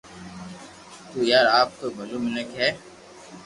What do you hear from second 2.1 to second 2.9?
منيک ھي